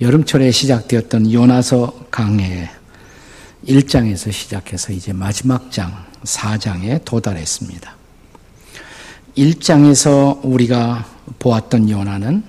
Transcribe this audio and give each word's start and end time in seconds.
여름철에 0.00 0.50
시작되었던 0.50 1.30
요나서 1.30 2.06
강해 2.10 2.70
1장에서 3.68 4.32
시작해서 4.32 4.94
이제 4.94 5.12
마지막 5.12 5.70
장 5.70 6.06
4장에 6.24 7.04
도달했습니다. 7.04 7.96
1장에서 9.36 10.40
우리가 10.42 11.04
보았던 11.38 11.90
요나는 11.90 12.42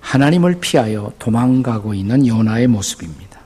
하나님을 0.00 0.60
피하여 0.60 1.10
도망가고 1.18 1.94
있는 1.94 2.26
요나의 2.26 2.66
모습입니다. 2.66 3.40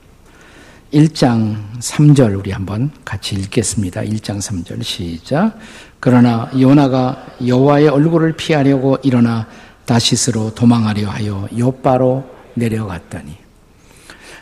1장 0.93 1.79
3절 1.79 2.37
우리 2.37 2.51
한번 2.51 2.91
같이 3.05 3.35
읽겠습니다. 3.35 4.01
1장 4.01 4.39
3절 4.39 4.83
시작. 4.83 5.57
그러나 6.01 6.51
요나가 6.59 7.25
여호와의 7.45 7.87
얼굴을 7.87 8.33
피하려고 8.33 8.97
일어나 9.03 9.47
다시스로 9.85 10.53
도망하려 10.53 11.09
하여 11.09 11.47
요바로 11.57 12.36
내려갔더니 12.57 13.37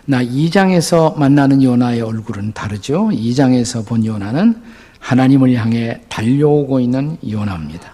나 0.05 0.23
2장에서 0.23 1.17
만나는 1.17 1.63
요나의 1.63 2.01
얼굴은 2.01 2.53
다르죠. 2.53 3.09
2장에서 3.09 3.85
본 3.85 4.05
요나는 4.05 4.61
하나님을 4.99 5.53
향해 5.55 6.01
달려오고 6.09 6.79
있는 6.79 7.17
요나입니다. 7.27 7.93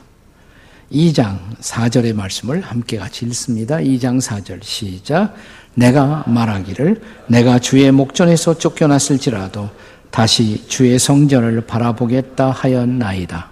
2장 0.91 1.39
4절의 1.59 2.13
말씀을 2.13 2.61
함께 2.61 2.97
같이 2.97 3.25
읽습니다. 3.25 3.77
2장 3.77 4.21
4절 4.21 4.61
시작. 4.61 5.33
내가 5.73 6.25
말하기를 6.27 7.01
내가 7.27 7.59
주의 7.59 7.89
목전에서 7.91 8.57
쫓겨났을지라도 8.57 9.69
다시 10.09 10.67
주의 10.67 10.99
성전을 10.99 11.61
바라보겠다 11.61 12.51
하였나이다. 12.51 13.49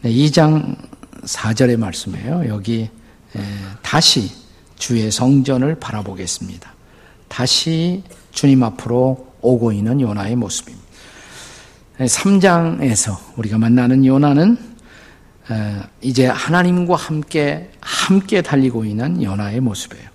네, 0.00 0.10
2장 0.10 0.76
4절의 1.24 1.76
말씀이에요. 1.76 2.44
여기 2.48 2.88
다시 3.82 4.30
주의 4.76 5.10
성전을 5.10 5.76
바라보겠습니다. 5.76 6.72
다시 7.28 8.02
주님 8.32 8.62
앞으로 8.62 9.32
오고 9.40 9.72
있는 9.72 10.00
요나의 10.00 10.36
모습입니다. 10.36 10.84
3장에서 11.98 13.16
우리가 13.36 13.58
만나는 13.58 14.04
요나는 14.04 14.58
이제 16.00 16.26
하나님과 16.26 16.96
함께 16.96 17.70
함께 17.80 18.42
달리고 18.42 18.84
있는 18.84 19.22
요나의 19.22 19.60
모습이에요. 19.60 20.08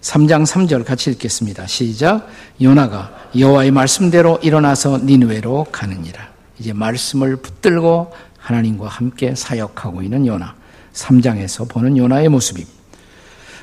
3장 0.00 0.46
3절 0.46 0.84
같이 0.84 1.10
읽겠습니다. 1.10 1.66
시작. 1.66 2.28
요나가 2.62 3.12
여호와의 3.36 3.72
말씀대로 3.72 4.38
일어나서 4.42 4.98
니느웨로 4.98 5.66
가느니라. 5.72 6.28
이제 6.58 6.72
말씀을 6.72 7.36
붙들고 7.36 8.12
하나님과 8.38 8.88
함께 8.88 9.34
사역하고 9.34 10.02
있는 10.02 10.26
요나. 10.26 10.54
3장에서 10.92 11.68
보는 11.68 11.96
요나의 11.96 12.28
모습입니다. 12.28 12.75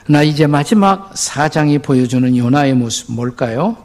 나 0.07 0.21
이제 0.21 0.47
마지막 0.47 1.13
4장이 1.13 1.81
보여주는 1.81 2.35
요나의 2.35 2.73
모습 2.73 3.13
뭘까요? 3.13 3.77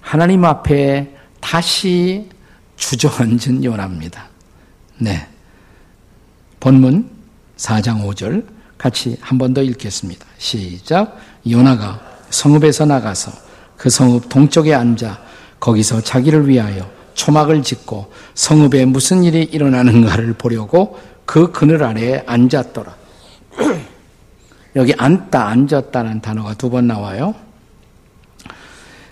하나님 0.00 0.44
앞에 0.44 1.14
다시 1.40 2.28
주저앉은 2.76 3.64
요나입니다. 3.64 4.28
네. 4.98 5.26
본문 6.60 7.10
4장 7.56 8.04
5절 8.06 8.46
같이 8.78 9.16
한 9.20 9.38
번 9.38 9.52
더 9.52 9.62
읽겠습니다. 9.62 10.24
시작. 10.38 11.18
요나가 11.48 12.00
성읍에서 12.30 12.86
나가서 12.86 13.32
그 13.76 13.90
성읍 13.90 14.28
동쪽에 14.28 14.72
앉아 14.74 15.18
거기서 15.58 16.00
자기를 16.02 16.48
위하여 16.48 16.88
초막을 17.14 17.62
짓고 17.62 18.12
성읍에 18.34 18.84
무슨 18.86 19.24
일이 19.24 19.42
일어나는가를 19.42 20.34
보려고 20.34 20.98
그 21.26 21.50
그늘 21.52 21.82
아래에 21.82 22.22
앉았더라. 22.26 22.94
여기 24.76 24.94
앉다, 24.94 25.48
앉았다는 25.48 26.20
단어가 26.20 26.54
두 26.54 26.70
번 26.70 26.86
나와요. 26.86 27.34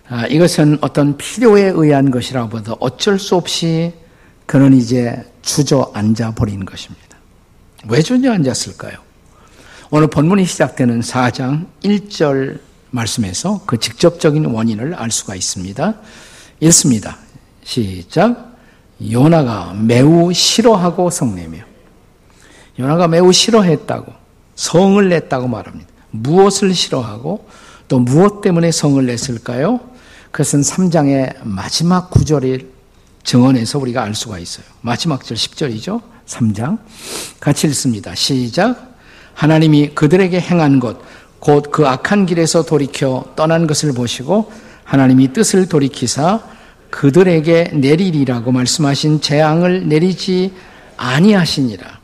아, 0.08 0.26
이것은 0.26 0.78
어떤 0.80 1.16
필요에 1.16 1.64
의한 1.74 2.10
것이라보다 2.10 2.74
어쩔 2.80 3.18
수 3.18 3.36
없이 3.36 3.92
그는 4.46 4.72
이제 4.72 5.22
주저앉아 5.42 6.32
버린 6.34 6.64
것입니다. 6.64 7.18
왜 7.88 8.00
주저앉았을까요? 8.00 8.96
오늘 9.90 10.08
본문이 10.08 10.44
시작되는 10.46 11.00
4장 11.00 11.66
1절 11.82 12.60
말씀에서 12.90 13.60
그 13.66 13.78
직접적인 13.78 14.46
원인을 14.46 14.94
알 14.94 15.10
수가 15.10 15.34
있습니다. 15.34 15.94
읽습니다. 16.60 17.18
시작. 17.64 18.56
요나가 19.12 19.74
매우 19.74 20.32
싫어하고 20.32 21.10
성내며 21.10 21.58
요나가 22.78 23.08
매우 23.08 23.32
싫어했다고 23.32 24.12
성을 24.58 25.08
냈다고 25.08 25.46
말합니다. 25.46 25.88
무엇을 26.10 26.74
싫어하고 26.74 27.46
또 27.86 28.00
무엇 28.00 28.40
때문에 28.40 28.72
성을 28.72 29.04
냈을까요? 29.06 29.78
그것은 30.32 30.62
3장의 30.62 31.36
마지막 31.44 32.10
구절을 32.10 32.68
증언해서 33.22 33.78
우리가 33.78 34.02
알 34.02 34.16
수가 34.16 34.40
있어요. 34.40 34.66
마지막 34.80 35.24
절 35.24 35.36
10절이죠. 35.36 36.02
3장. 36.26 36.78
같이 37.38 37.68
읽습니다. 37.68 38.16
시작. 38.16 38.96
하나님이 39.34 39.90
그들에게 39.90 40.40
행한 40.40 40.80
것, 40.80 40.98
곧 41.38 41.70
그 41.70 41.86
악한 41.86 42.26
길에서 42.26 42.64
돌이켜 42.64 43.26
떠난 43.36 43.68
것을 43.68 43.92
보시고 43.92 44.50
하나님이 44.82 45.32
뜻을 45.32 45.68
돌이키사 45.68 46.42
그들에게 46.90 47.70
내리리라고 47.74 48.50
말씀하신 48.50 49.20
재앙을 49.20 49.88
내리지 49.88 50.52
아니하시니라. 50.96 52.00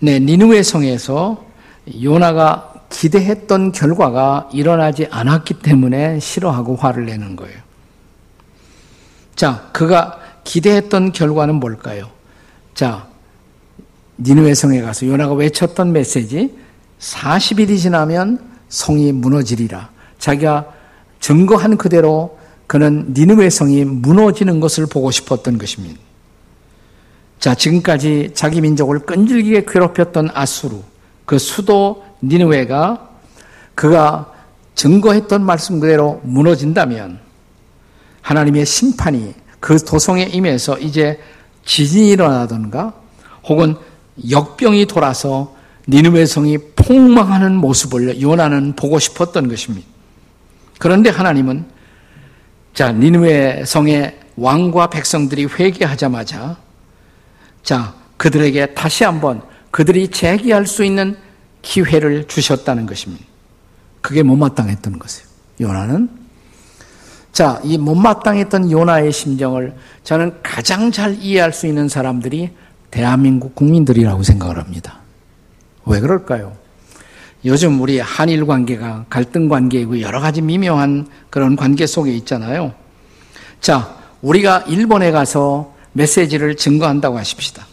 네, 0.00 0.18
니누의 0.18 0.64
성에서 0.64 1.49
요나가 2.02 2.74
기대했던 2.90 3.72
결과가 3.72 4.48
일어나지 4.52 5.06
않았기 5.10 5.54
때문에 5.54 6.20
싫어하고 6.20 6.76
화를 6.76 7.06
내는 7.06 7.36
거예요. 7.36 7.58
자, 9.36 9.68
그가 9.72 10.18
기대했던 10.44 11.12
결과는 11.12 11.56
뭘까요? 11.56 12.10
자, 12.74 13.06
니누의 14.18 14.54
성에 14.54 14.82
가서 14.82 15.06
요나가 15.06 15.34
외쳤던 15.34 15.92
메시지 15.92 16.54
40일이 16.98 17.78
지나면 17.78 18.38
성이 18.68 19.12
무너지리라. 19.12 19.90
자기가 20.18 20.66
증거한 21.20 21.76
그대로 21.76 22.38
그는 22.66 23.14
니누의 23.16 23.50
성이 23.50 23.84
무너지는 23.84 24.60
것을 24.60 24.86
보고 24.86 25.10
싶었던 25.10 25.58
것입니다. 25.58 25.98
자, 27.38 27.54
지금까지 27.54 28.32
자기 28.34 28.60
민족을 28.60 29.00
끈질기게 29.00 29.64
괴롭혔던 29.66 30.28
아수르, 30.34 30.76
그 31.30 31.38
수도 31.38 32.02
니느웨가 32.24 33.08
그가 33.76 34.32
증거했던 34.74 35.44
말씀 35.44 35.78
그대로 35.78 36.20
무너진다면 36.24 37.20
하나님의 38.20 38.66
심판이 38.66 39.34
그 39.60 39.78
도성에 39.78 40.24
임해서 40.24 40.80
이제 40.80 41.20
지진이 41.64 42.08
일어나던가 42.10 42.94
혹은 43.44 43.76
역병이 44.28 44.86
돌아서 44.86 45.54
니느웨 45.86 46.26
성이 46.26 46.58
폭망하는 46.74 47.54
모습을 47.54 48.20
요나는 48.20 48.74
보고 48.74 48.98
싶었던 48.98 49.48
것입니다. 49.48 49.86
그런데 50.80 51.10
하나님은 51.10 51.64
자 52.74 52.90
니느웨 52.90 53.64
성의 53.64 54.18
왕과 54.34 54.90
백성들이 54.90 55.44
회개하자마자 55.44 56.56
자 57.62 57.94
그들에게 58.16 58.74
다시 58.74 59.04
한번 59.04 59.48
그들이 59.70 60.08
제기할 60.08 60.66
수 60.66 60.84
있는 60.84 61.16
기회를 61.62 62.26
주셨다는 62.26 62.86
것입니다. 62.86 63.24
그게 64.00 64.22
못마땅했던 64.22 64.98
것이에요. 64.98 65.28
요나는 65.60 66.08
자, 67.32 67.60
이 67.62 67.78
못마땅했던 67.78 68.70
요나의 68.70 69.12
심정을 69.12 69.74
저는 70.02 70.34
가장 70.42 70.90
잘 70.90 71.16
이해할 71.20 71.52
수 71.52 71.66
있는 71.66 71.88
사람들이 71.88 72.50
대한민국 72.90 73.54
국민들이라고 73.54 74.22
생각을 74.22 74.58
합니다. 74.58 74.98
왜 75.86 76.00
그럴까요? 76.00 76.56
요즘 77.44 77.80
우리 77.80 78.00
한일 78.00 78.46
관계가 78.46 79.06
갈등 79.08 79.48
관계이고 79.48 80.00
여러 80.00 80.20
가지 80.20 80.42
미묘한 80.42 81.08
그런 81.30 81.56
관계 81.56 81.86
속에 81.86 82.12
있잖아요. 82.16 82.74
자, 83.60 83.96
우리가 84.20 84.64
일본에 84.68 85.10
가서 85.10 85.74
메시지를 85.92 86.56
증거한다고 86.56 87.16
하십시다. 87.18 87.66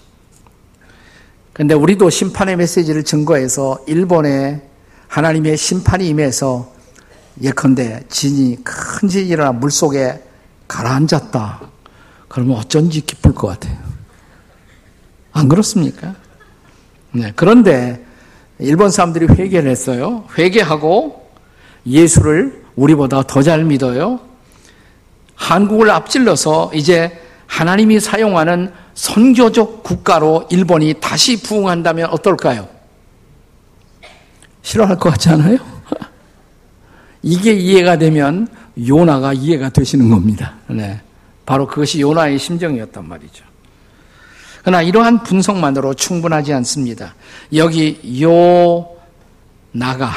근데 1.58 1.74
우리도 1.74 2.12
심판의 2.12 2.56
메시지를 2.56 3.04
증거해서 3.04 3.80
일본에 3.88 4.62
하나님의 5.08 5.58
심판이 5.58 6.08
임해서 6.08 6.72
예컨대 7.42 8.04
진이 8.10 8.58
큰 8.64 9.08
진이 9.10 9.28
일어나 9.28 9.52
물 9.54 9.72
속에 9.72 10.22
가라앉았다. 10.68 11.62
그러면 12.28 12.58
어쩐지 12.58 13.02
기쁠 13.02 13.34
것 13.34 13.48
같아요. 13.48 13.76
안 15.32 15.48
그렇습니까? 15.48 16.14
네. 17.12 17.34
그런데 17.36 18.06
일본 18.60 18.92
사람들이 18.92 19.26
회개를 19.26 19.68
했어요. 19.72 20.26
회개하고 20.38 21.28
예수를 21.88 22.66
우리보다 22.76 23.24
더 23.24 23.42
잘 23.42 23.64
믿어요. 23.64 24.20
한국을 25.34 25.90
앞질러서 25.90 26.70
이제 26.76 27.20
하나님이 27.48 28.00
사용하는 28.00 28.72
선교적 28.98 29.84
국가로 29.84 30.48
일본이 30.50 30.96
다시 31.00 31.40
부흥한다면 31.44 32.10
어떨까요? 32.10 32.68
싫어할 34.64 34.98
것 34.98 35.12
같지 35.12 35.30
않아요? 35.30 35.60
이게 37.22 37.54
이해가 37.54 38.00
되면 38.00 38.48
요나가 38.88 39.34
이해가 39.34 39.70
되시는 39.70 40.10
겁니다. 40.10 40.56
네. 40.68 41.00
바로 41.46 41.68
그것이 41.68 42.02
요나의 42.02 42.40
심정이었단 42.40 43.08
말이죠. 43.08 43.46
그러나 44.62 44.82
이러한 44.82 45.22
분석만으로 45.22 45.94
충분하지 45.94 46.54
않습니다. 46.54 47.14
여기 47.54 48.02
요 48.24 48.90
나가 49.72 50.12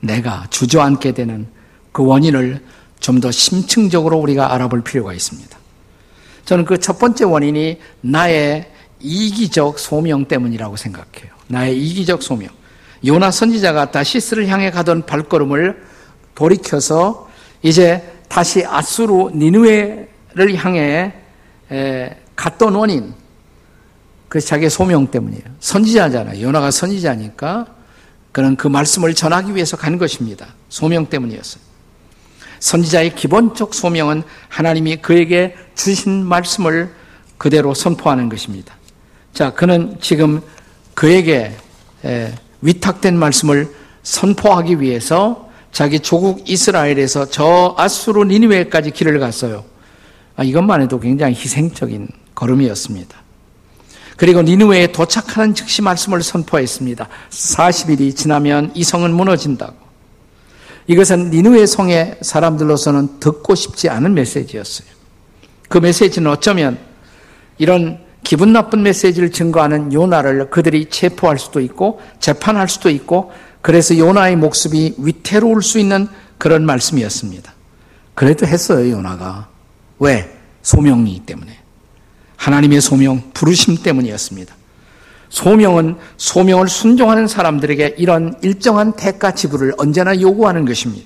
내가 0.00 0.46
주저앉게 0.50 1.12
되는 1.12 1.46
그 1.90 2.04
원인을 2.04 2.62
좀 3.00 3.20
더 3.20 3.30
심층적으로 3.30 4.18
우리가 4.18 4.52
알아볼 4.52 4.82
필요가 4.82 5.14
있습니다. 5.14 5.63
저는 6.44 6.64
그 6.64 6.78
첫 6.78 6.98
번째 6.98 7.24
원인이 7.24 7.80
나의 8.02 8.70
이기적 9.00 9.78
소명 9.78 10.26
때문이라고 10.26 10.76
생각해요. 10.76 11.32
나의 11.48 11.78
이기적 11.78 12.22
소명. 12.22 12.48
요나 13.06 13.30
선지자가 13.30 13.90
다시스를 13.90 14.48
향해 14.48 14.70
가던 14.70 15.06
발걸음을 15.06 15.82
돌이켜서 16.34 17.28
이제 17.62 18.02
다시 18.28 18.64
아수르 18.64 19.30
니누에를 19.34 20.54
향해 20.56 21.12
갔던 22.34 22.74
원인. 22.74 23.14
그 24.28 24.40
자기의 24.40 24.70
소명 24.70 25.06
때문이에요. 25.06 25.44
선지자잖아요. 25.60 26.42
요나가 26.42 26.70
선지자니까 26.70 27.66
그는 28.32 28.56
그 28.56 28.66
말씀을 28.66 29.14
전하기 29.14 29.54
위해서 29.54 29.76
간 29.76 29.96
것입니다. 29.96 30.48
소명 30.68 31.06
때문이었어요. 31.06 31.62
선지자의 32.64 33.14
기본적 33.14 33.74
소명은 33.74 34.22
하나님이 34.48 34.96
그에게 34.96 35.54
주신 35.74 36.24
말씀을 36.24 36.94
그대로 37.36 37.74
선포하는 37.74 38.30
것입니다. 38.30 38.74
자, 39.34 39.52
그는 39.52 39.98
지금 40.00 40.40
그에게 40.94 41.54
위탁된 42.62 43.18
말씀을 43.18 43.70
선포하기 44.02 44.80
위해서 44.80 45.50
자기 45.72 46.00
조국 46.00 46.48
이스라엘에서 46.48 47.28
저 47.28 47.74
아수르 47.76 48.24
니니웨까지 48.24 48.92
길을 48.92 49.18
갔어요. 49.18 49.66
아, 50.34 50.42
이것만 50.42 50.80
해도 50.80 50.98
굉장히 50.98 51.34
희생적인 51.34 52.08
걸음이었습니다. 52.34 53.14
그리고 54.16 54.40
니누웨에 54.40 54.86
도착하는 54.86 55.54
즉시 55.54 55.82
말씀을 55.82 56.22
선포했습니다. 56.22 57.08
40일이 57.28 58.16
지나면 58.16 58.70
이 58.74 58.84
성은 58.84 59.12
무너진다고. 59.12 59.83
이것은 60.86 61.30
니누웨 61.30 61.66
성의 61.66 62.16
사람들로서는 62.20 63.20
듣고 63.20 63.54
싶지 63.54 63.88
않은 63.88 64.14
메시지였어요. 64.14 64.88
그 65.68 65.78
메시지는 65.78 66.30
어쩌면 66.30 66.78
이런 67.58 68.04
기분 68.22 68.52
나쁜 68.52 68.82
메시지를 68.82 69.32
증거하는 69.32 69.92
요나를 69.92 70.50
그들이 70.50 70.88
체포할 70.90 71.38
수도 71.38 71.60
있고 71.60 72.00
재판할 72.20 72.68
수도 72.68 72.90
있고 72.90 73.32
그래서 73.60 73.96
요나의 73.96 74.36
목숨이 74.36 74.94
위태로울 74.98 75.62
수 75.62 75.78
있는 75.78 76.08
그런 76.38 76.66
말씀이었습니다. 76.66 77.52
그래도 78.14 78.46
했어요, 78.46 78.90
요나가. 78.90 79.48
왜? 79.98 80.30
소명이기 80.62 81.20
때문에. 81.20 81.58
하나님의 82.36 82.80
소명, 82.80 83.22
부르심 83.32 83.82
때문이었습니다. 83.82 84.54
소명은 85.34 85.96
소명을 86.16 86.68
순종하는 86.68 87.26
사람들에게 87.26 87.96
이런 87.98 88.36
일정한 88.42 88.92
대가 88.92 89.32
지불을 89.32 89.74
언제나 89.78 90.20
요구하는 90.20 90.64
것입니다. 90.64 91.04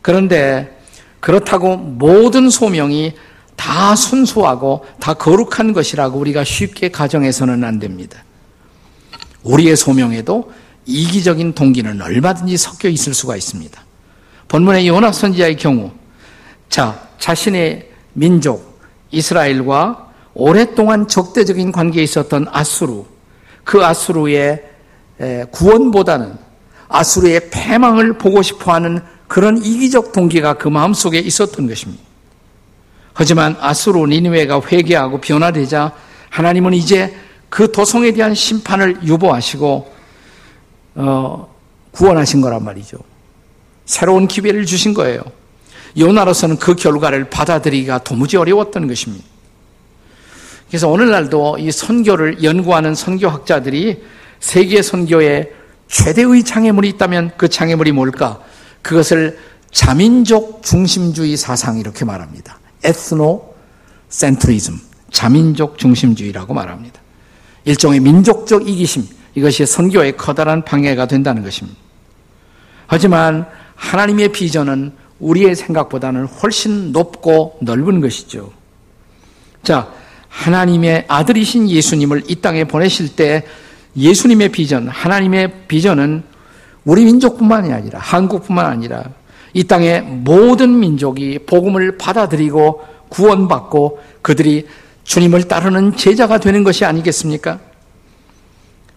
그런데 0.00 0.80
그렇다고 1.20 1.76
모든 1.76 2.48
소명이 2.48 3.12
다 3.56 3.94
순수하고 3.94 4.86
다 5.00 5.12
거룩한 5.12 5.74
것이라고 5.74 6.18
우리가 6.18 6.44
쉽게 6.44 6.90
가정해서는 6.90 7.62
안 7.62 7.78
됩니다. 7.78 8.24
우리의 9.42 9.76
소명에도 9.76 10.50
이기적인 10.86 11.52
동기는 11.52 12.00
얼마든지 12.00 12.56
섞여 12.56 12.88
있을 12.88 13.12
수가 13.12 13.36
있습니다. 13.36 13.84
본문의 14.48 14.88
요나 14.88 15.12
선지자의 15.12 15.58
경우, 15.58 15.90
자, 16.70 17.06
자신의 17.18 17.90
민족, 18.14 18.80
이스라엘과 19.10 20.09
오랫동안 20.34 21.08
적대적인 21.08 21.72
관계에 21.72 22.02
있었던 22.02 22.46
아수르, 22.50 23.04
그 23.64 23.84
아수르의 23.84 24.64
구원보다는 25.50 26.34
아수르의 26.88 27.50
패망을 27.50 28.18
보고 28.18 28.42
싶어 28.42 28.72
하는 28.72 29.00
그런 29.28 29.58
이기적 29.58 30.12
동기가 30.12 30.54
그 30.54 30.68
마음속에 30.68 31.18
있었던 31.18 31.68
것입니다. 31.68 32.02
하지만 33.12 33.56
아수르 33.60 34.06
니니웨가 34.06 34.60
회개하고 34.60 35.20
변화되자 35.20 35.92
하나님은 36.30 36.74
이제 36.74 37.14
그 37.48 37.70
도성에 37.70 38.12
대한 38.12 38.34
심판을 38.34 39.04
유보하시고 39.04 39.92
어, 40.96 41.54
구원하신 41.90 42.40
거란 42.40 42.64
말이죠. 42.64 42.98
새로운 43.84 44.28
기회를 44.28 44.66
주신 44.66 44.94
거예요. 44.94 45.22
요나로서는 45.98 46.58
그 46.58 46.74
결과를 46.76 47.30
받아들이기가 47.30 47.98
도무지 47.98 48.36
어려웠던 48.36 48.86
것입니다. 48.86 49.24
그래서 50.70 50.88
오늘날도 50.88 51.58
이 51.58 51.72
선교를 51.72 52.44
연구하는 52.44 52.94
선교학자들이 52.94 54.02
세계 54.38 54.82
선교에 54.82 55.52
최대의 55.88 56.44
장애물이 56.44 56.88
있다면 56.90 57.32
그 57.36 57.48
장애물이 57.48 57.90
뭘까? 57.90 58.40
그것을 58.80 59.38
자민족 59.72 60.62
중심주의 60.62 61.36
사상 61.36 61.78
이렇게 61.78 62.04
말합니다. 62.04 62.60
에스노 62.84 63.52
센트리즘, 64.08 64.80
자민족 65.10 65.76
중심주의라고 65.76 66.54
말합니다. 66.54 67.00
일종의 67.64 67.98
민족적 67.98 68.68
이기심, 68.68 69.06
이것이 69.34 69.66
선교의 69.66 70.16
커다란 70.16 70.64
방해가 70.64 71.06
된다는 71.06 71.42
것입니다. 71.42 71.76
하지만 72.86 73.46
하나님의 73.74 74.30
비전은 74.30 74.92
우리의 75.18 75.56
생각보다는 75.56 76.26
훨씬 76.26 76.92
높고 76.92 77.58
넓은 77.60 78.00
것이죠. 78.00 78.52
자, 79.62 79.92
하나님의 80.30 81.04
아들이신 81.08 81.68
예수님을 81.68 82.22
이 82.28 82.36
땅에 82.36 82.64
보내실 82.64 83.14
때 83.16 83.44
예수님의 83.96 84.50
비전, 84.50 84.88
하나님의 84.88 85.66
비전은 85.68 86.22
우리 86.84 87.04
민족뿐만이 87.04 87.72
아니라 87.72 87.98
한국뿐만 87.98 88.64
아니라 88.64 89.04
이 89.52 89.64
땅의 89.64 90.02
모든 90.02 90.78
민족이 90.78 91.40
복음을 91.46 91.98
받아들이고 91.98 92.82
구원받고 93.08 94.00
그들이 94.22 94.68
주님을 95.04 95.48
따르는 95.48 95.96
제자가 95.96 96.38
되는 96.38 96.62
것이 96.62 96.84
아니겠습니까? 96.84 97.58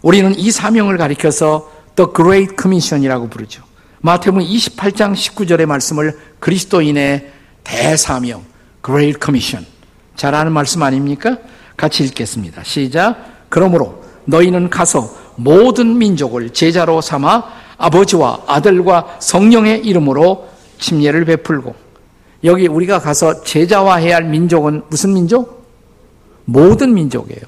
우리는 0.04 0.38
이 0.38 0.52
사명을 0.52 0.98
가리켜서 0.98 1.72
The 1.96 2.12
Great 2.16 2.56
Commission이라고 2.60 3.30
부르죠. 3.30 3.64
마태복음 4.02 4.46
28장 4.46 5.14
19절의 5.14 5.66
말씀을 5.66 6.20
그리스도인의 6.40 7.32
대사명, 7.64 8.44
Great 8.86 9.18
Commission. 9.24 9.73
잘 10.16 10.36
아는 10.36 10.52
말씀 10.52 10.84
아닙니까? 10.84 11.38
같이 11.76 12.04
읽겠습니다. 12.04 12.64
시작. 12.64 13.48
그러므로 13.50 14.04
너희는 14.26 14.70
가서 14.70 15.10
모든 15.36 15.98
민족을 15.98 16.50
제자로 16.52 17.02
삼아 17.02 17.44
아버지와 17.78 18.44
아들과 18.48 19.18
성령의 19.20 19.86
이름으로 19.86 20.48
침례를 20.80 21.26
베풀고 21.26 21.76
여기 22.44 22.68
우리가 22.68 23.00
가서 23.00 23.44
제자화해야 23.44 24.16
할 24.16 24.24
민족은 24.26 24.84
무슨 24.90 25.14
민족? 25.14 25.64
모든 26.46 26.94
민족이에요. 26.94 27.42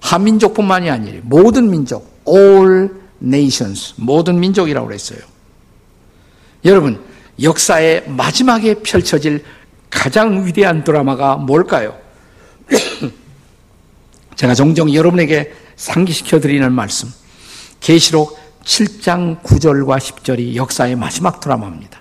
한민족뿐만이 0.00 0.90
아니에요. 0.90 1.20
모든 1.24 1.70
민족, 1.70 2.22
all 2.26 2.90
nations, 3.22 3.94
모든 3.96 4.40
민족이라고 4.40 4.86
그랬어요. 4.86 5.18
여러분, 6.64 7.00
역사의 7.42 8.04
마지막에 8.08 8.74
펼쳐질 8.74 9.44
가장 9.90 10.46
위대한 10.46 10.82
드라마가 10.82 11.36
뭘까요? 11.36 11.96
제가 14.38 14.54
종종 14.54 14.94
여러분에게 14.94 15.52
상기시켜 15.74 16.38
드리는 16.38 16.72
말씀. 16.72 17.12
계시록 17.80 18.38
7장 18.64 19.42
9절과 19.42 19.98
10절이 19.98 20.54
역사의 20.54 20.94
마지막 20.94 21.40
드라마입니다. 21.40 22.00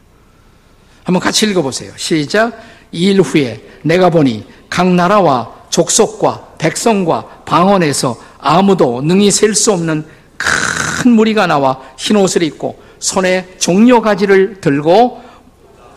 한번 1.04 1.20
같이 1.20 1.48
읽어 1.48 1.64
보세요. 1.64 1.92
시작. 1.98 2.54
이 2.92 3.10
일 3.10 3.22
후에 3.22 3.60
내가 3.82 4.12
보니 4.12 4.46
각 4.70 4.88
나라와 4.88 5.52
족속과 5.72 6.54
백성과 6.60 7.42
방언에서 7.46 8.16
아무도 8.38 9.02
능히 9.02 9.32
셀 9.32 9.56
수 9.56 9.72
없는 9.74 10.06
큰 10.38 11.12
무리가 11.14 11.48
나와 11.48 11.82
흰 11.98 12.18
옷을 12.18 12.44
입고 12.44 12.80
손에 13.00 13.56
종려 13.58 14.00
가지를 14.00 14.62
들고 14.62 15.24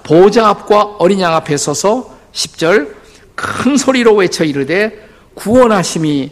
보좌 0.05 0.49
앞과 0.49 0.97
어린 0.99 1.21
양 1.21 1.35
앞에 1.35 1.59
서서 1.59 2.17
10절 2.33 2.95
큰 3.35 3.77
소리로 3.77 4.15
외쳐 4.15 4.43
이르되 4.43 5.10
구원하심이 5.41 6.31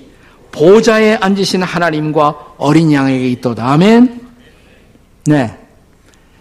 보좌에 0.53 1.17
앉으신 1.17 1.63
하나님과 1.63 2.55
어린 2.59 2.93
양에게 2.93 3.29
있도다. 3.31 3.67
아멘. 3.73 4.21
네. 5.27 5.59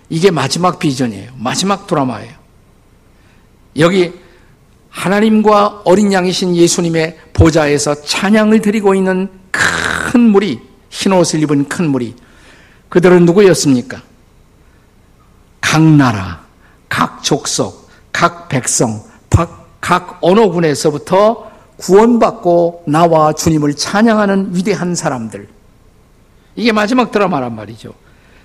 이게 0.09 0.31
마지막 0.31 0.79
비전이에요. 0.79 1.31
마지막 1.37 1.87
드라마예요. 1.87 2.33
여기 3.77 4.13
하나님과 4.89 5.83
어린 5.85 6.11
양이신 6.11 6.55
예수님의 6.55 7.17
보좌에서 7.33 8.01
찬양을 8.01 8.61
드리고 8.61 8.95
있는 8.95 9.29
큰 9.51 10.21
무리, 10.21 10.59
흰 10.89 11.13
옷을 11.13 11.41
입은 11.43 11.69
큰 11.69 11.89
무리. 11.89 12.15
그들은 12.89 13.25
누구였습니까? 13.25 14.01
각 15.61 15.81
나라, 15.81 16.43
각 16.89 17.23
족속, 17.23 17.89
각 18.11 18.49
백성, 18.49 19.03
각 19.79 20.17
언어군에서부터 20.21 21.46
구원받고 21.77 22.83
나와 22.87 23.33
주님을 23.33 23.75
찬양하는 23.75 24.49
위대한 24.51 24.95
사람들. 24.95 25.47
이게 26.55 26.71
마지막 26.71 27.11
드라마란 27.11 27.55
말이죠. 27.55 27.93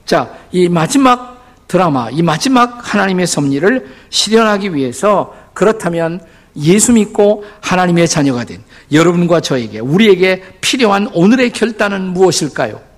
자, 0.04 0.30
이 0.50 0.68
마지막 0.68 1.42
드라마, 1.66 2.10
이 2.10 2.22
마지막 2.22 2.80
하나님의 2.82 3.26
섭리를 3.26 3.88
실현하기 4.10 4.74
위해서 4.74 5.34
그렇다면 5.54 6.20
예수 6.56 6.92
믿고 6.92 7.44
하나님의 7.62 8.08
자녀가 8.08 8.44
된 8.44 8.62
여러분과 8.92 9.40
저에게, 9.40 9.80
우리에게 9.80 10.42
필요한 10.60 11.08
오늘의 11.14 11.50
결단은 11.50 12.02
무엇일까요? 12.08 12.91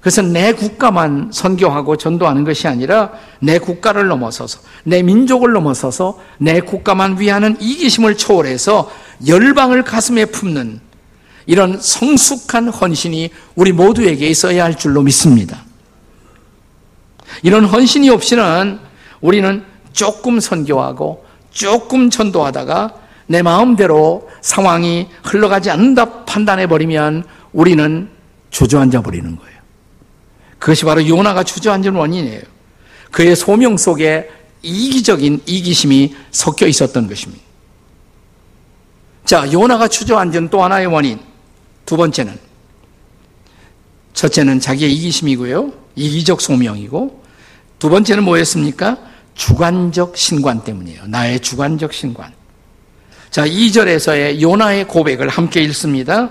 그래서 0.00 0.22
내 0.22 0.52
국가만 0.54 1.30
선교하고 1.32 1.96
전도하는 1.96 2.44
것이 2.44 2.66
아니라 2.66 3.12
내 3.38 3.58
국가를 3.58 4.08
넘어서서, 4.08 4.60
내 4.84 5.02
민족을 5.02 5.52
넘어서서 5.52 6.18
내 6.38 6.60
국가만 6.60 7.20
위하는 7.20 7.56
이기심을 7.60 8.16
초월해서 8.16 8.90
열방을 9.26 9.84
가슴에 9.84 10.24
품는 10.24 10.80
이런 11.46 11.78
성숙한 11.78 12.68
헌신이 12.68 13.30
우리 13.56 13.72
모두에게 13.72 14.28
있어야 14.28 14.64
할 14.64 14.76
줄로 14.76 15.02
믿습니다. 15.02 15.64
이런 17.42 17.64
헌신이 17.64 18.08
없이는 18.08 18.78
우리는 19.20 19.64
조금 19.92 20.40
선교하고 20.40 21.26
조금 21.50 22.08
전도하다가 22.08 22.94
내 23.26 23.42
마음대로 23.42 24.28
상황이 24.40 25.08
흘러가지 25.22 25.70
않는다 25.70 26.24
판단해 26.24 26.66
버리면 26.66 27.24
우리는 27.52 28.08
주저앉아 28.50 29.02
버리는 29.02 29.36
거예요. 29.36 29.59
그것이 30.60 30.84
바로 30.84 31.04
요나가 31.08 31.42
주저앉은 31.42 31.96
원인이에요. 31.96 32.42
그의 33.10 33.34
소명 33.34 33.76
속에 33.76 34.30
이기적인 34.62 35.42
이기심이 35.46 36.14
섞여 36.30 36.66
있었던 36.68 37.08
것입니다. 37.08 37.42
자, 39.24 39.50
요나가 39.52 39.88
주저앉은 39.88 40.50
또 40.50 40.62
하나의 40.62 40.86
원인. 40.86 41.18
두 41.86 41.96
번째는 41.96 42.38
첫째는 44.12 44.60
자기의 44.60 44.92
이기심이고요. 44.92 45.72
이기적 45.96 46.40
소명이고 46.40 47.24
두 47.78 47.88
번째는 47.88 48.22
뭐였습니까? 48.22 48.98
주관적 49.34 50.16
신관 50.16 50.62
때문이에요. 50.62 51.06
나의 51.06 51.40
주관적 51.40 51.94
신관. 51.94 52.32
자, 53.30 53.46
2절에서의 53.46 54.42
요나의 54.42 54.86
고백을 54.88 55.28
함께 55.28 55.62
읽습니다. 55.62 56.30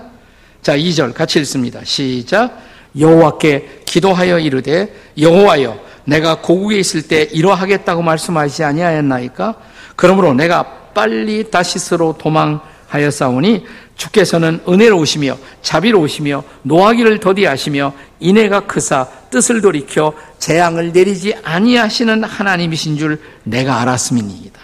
자, 0.62 0.76
2절 0.76 1.14
같이 1.14 1.40
읽습니다. 1.40 1.82
시작. 1.84 2.69
여호와께 2.98 3.82
기도하여 3.84 4.38
이르되 4.38 4.94
여호와여 5.18 5.78
내가 6.04 6.40
고국에 6.40 6.78
있을 6.78 7.02
때 7.02 7.22
이러하겠다고 7.22 8.02
말씀하시지 8.02 8.64
아니하였나이까? 8.64 9.54
그러므로 9.96 10.34
내가 10.34 10.62
빨리 10.94 11.50
다시스로 11.50 12.16
도망하였사오니 12.18 13.64
주께서는 13.96 14.60
은혜로우시며 14.66 15.36
자비로우시며 15.62 16.42
노하기를 16.62 17.20
더디하시며 17.20 17.92
인애가 18.18 18.60
크사 18.60 19.06
뜻을 19.30 19.60
돌이켜 19.60 20.14
재앙을 20.38 20.92
내리지 20.92 21.34
아니하시는 21.42 22.24
하나님이신 22.24 22.96
줄 22.96 23.20
내가 23.44 23.80
알았음이니이다. 23.82 24.58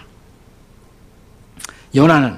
요나는 1.94 2.36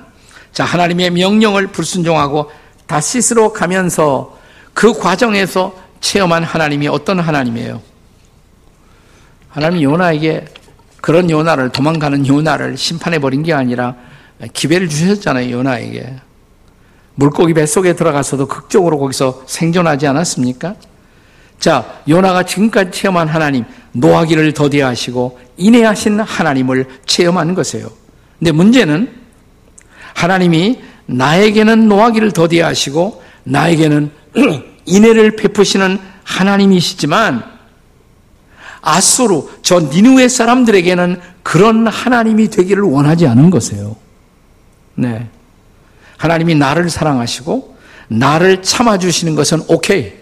자 0.53 0.65
하나님의 0.65 1.11
명령을 1.11 1.69
불순종하고 1.69 2.51
다시스로 2.87 3.53
가면서 3.53 4.38
그 4.79 4.93
과정에서 4.93 5.75
체험한 6.01 6.45
하나님이 6.45 6.87
어떤 6.87 7.19
하나님이에요? 7.19 7.83
하나님이 9.49 9.83
요나에게 9.83 10.45
그런 11.01 11.29
요나를 11.29 11.71
도망가는 11.71 12.25
요나를 12.25 12.77
심판해 12.77 13.19
버린 13.19 13.43
게 13.43 13.53
아니라 13.53 13.97
기회를 14.53 14.89
주셨잖아요 14.89 15.51
요나에게 15.51 16.15
물고기 17.17 17.55
뱃속에 17.55 17.95
들어가서도 17.95 18.47
극적으로 18.47 19.01
거기서 19.01 19.43
생존하지 19.49 20.07
않았습니까? 20.07 20.77
자, 21.59 22.01
요나가 22.09 22.45
지금까지 22.45 22.93
체험한 22.93 23.27
하나님, 23.27 23.65
노하기를 23.91 24.53
더디하시고 24.53 25.41
인내하신 25.57 26.21
하나님을 26.21 26.87
체험하는 27.05 27.57
것이에요. 27.57 27.89
근데 28.39 28.53
문제는 28.53 29.11
하나님이 30.15 30.81
나에게는 31.07 31.89
노하기를 31.89 32.31
더디하시고 32.31 33.25
나에게는 33.43 34.13
인내를 34.87 35.37
베푸시는 35.37 35.99
하나님이시지만 36.25 37.45
아수르 38.81 39.43
저 39.63 39.81
니누의 39.81 40.29
사람들에게는 40.29 41.21
그런 41.43 41.87
하나님이 41.87 42.49
되기를 42.49 42.83
원하지 42.83 43.27
않은 43.27 43.51
것이에요. 43.51 43.97
네. 44.95 45.29
하나님이 46.17 46.55
나를 46.55 46.91
사랑하시고 46.91 47.77
나를 48.09 48.63
참아 48.63 48.99
주시는 48.99 49.35
것은 49.35 49.63
오케이. 49.69 50.13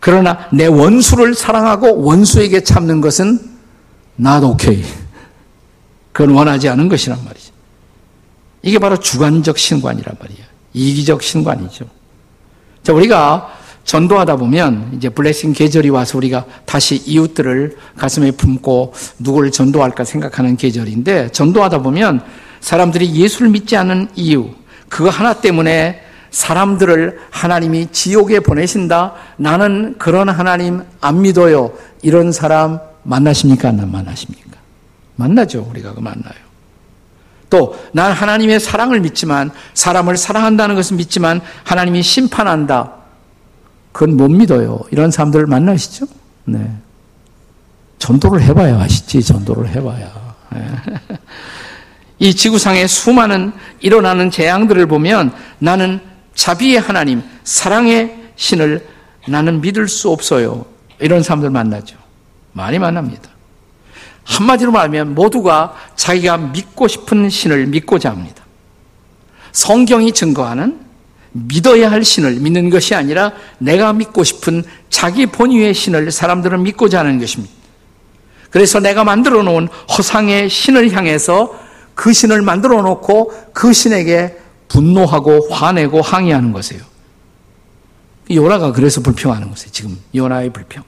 그러나 0.00 0.48
내 0.52 0.66
원수를 0.66 1.34
사랑하고 1.34 2.02
원수에게 2.02 2.62
참는 2.62 3.00
것은 3.00 3.40
나도 4.16 4.50
오케이. 4.50 4.84
그건 6.12 6.34
원하지 6.34 6.68
않은 6.68 6.88
것이란 6.88 7.24
말이죠. 7.24 7.52
이게 8.62 8.78
바로 8.78 8.96
주관적 8.96 9.58
신관이란 9.58 10.16
말이에요. 10.18 10.44
이기적 10.72 11.22
신관이죠. 11.22 11.95
자, 12.86 12.92
우리가 12.92 13.48
전도하다 13.82 14.36
보면 14.36 14.92
이제 14.94 15.08
블레싱 15.08 15.54
계절이 15.54 15.88
와서 15.88 16.18
우리가 16.18 16.44
다시 16.64 17.02
이웃들을 17.04 17.76
가슴에 17.98 18.30
품고 18.30 18.94
누구를 19.18 19.50
전도할까 19.50 20.04
생각하는 20.04 20.56
계절인데 20.56 21.30
전도하다 21.32 21.82
보면 21.82 22.20
사람들이 22.60 23.12
예수를 23.12 23.50
믿지 23.50 23.76
않는 23.76 24.10
이유, 24.14 24.50
그거 24.88 25.10
하나 25.10 25.34
때문에 25.34 26.00
사람들을 26.30 27.18
하나님이 27.32 27.88
지옥에 27.90 28.38
보내신다. 28.38 29.14
나는 29.36 29.96
그런 29.98 30.28
하나님 30.28 30.84
안 31.00 31.22
믿어요. 31.22 31.72
이런 32.02 32.30
사람 32.30 32.78
만나십니까? 33.02 33.70
안 33.70 33.90
만나십니까? 33.90 34.58
만나죠. 35.16 35.66
우리가 35.72 35.92
그 35.92 35.98
만나요. 35.98 36.45
또, 37.48 37.78
난 37.92 38.12
하나님의 38.12 38.60
사랑을 38.60 39.00
믿지만, 39.00 39.50
사람을 39.74 40.16
사랑한다는 40.16 40.74
것을 40.74 40.96
믿지만, 40.96 41.40
하나님이 41.64 42.02
심판한다. 42.02 42.92
그건 43.92 44.16
못 44.16 44.28
믿어요. 44.28 44.80
이런 44.90 45.10
사람들을 45.10 45.46
만나시죠? 45.46 46.06
네. 46.44 46.70
전도를 47.98 48.42
해봐야 48.42 48.80
아시지, 48.80 49.22
전도를 49.22 49.68
해봐야. 49.68 50.34
네. 50.52 50.66
이 52.18 52.34
지구상의 52.34 52.88
수많은 52.88 53.52
일어나는 53.80 54.30
재앙들을 54.30 54.86
보면 54.86 55.32
나는 55.58 56.00
자비의 56.34 56.80
하나님, 56.80 57.22
사랑의 57.44 58.16
신을 58.36 58.86
나는 59.28 59.60
믿을 59.60 59.88
수 59.88 60.10
없어요. 60.10 60.66
이런 60.98 61.22
사람들 61.22 61.50
만나죠. 61.50 61.96
많이 62.52 62.78
만납니다. 62.78 63.28
한마디로 64.26 64.72
말하면 64.72 65.14
모두가 65.14 65.74
자기가 65.94 66.36
믿고 66.36 66.88
싶은 66.88 67.30
신을 67.30 67.66
믿고자 67.68 68.10
합니다. 68.10 68.44
성경이 69.52 70.12
증거하는 70.12 70.80
믿어야 71.32 71.90
할 71.90 72.04
신을 72.04 72.34
믿는 72.40 72.68
것이 72.70 72.94
아니라 72.94 73.32
내가 73.58 73.92
믿고 73.92 74.24
싶은 74.24 74.64
자기 74.90 75.26
본위의 75.26 75.74
신을 75.74 76.10
사람들은 76.10 76.62
믿고자 76.62 77.00
하는 77.00 77.18
것입니다. 77.18 77.54
그래서 78.50 78.80
내가 78.80 79.04
만들어 79.04 79.42
놓은 79.42 79.68
허상의 79.96 80.48
신을 80.50 80.92
향해서 80.92 81.58
그 81.94 82.12
신을 82.12 82.42
만들어 82.42 82.82
놓고 82.82 83.32
그 83.52 83.72
신에게 83.72 84.38
분노하고 84.68 85.48
화내고 85.50 86.02
항의하는 86.02 86.52
것이에요. 86.52 86.82
요나가 88.30 88.72
그래서 88.72 89.00
불평하는 89.00 89.50
것이에요. 89.50 89.70
지금 89.72 89.98
요나의 90.14 90.50
불평. 90.50 90.82